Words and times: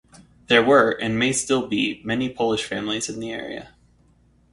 There 0.47 0.63
were, 0.63 0.89
and 0.99 1.19
may 1.19 1.31
still 1.31 1.67
be, 1.67 2.01
many 2.03 2.27
Polish 2.27 2.65
families 2.65 3.07
in 3.07 3.19
the 3.19 3.31
area. 3.31 3.75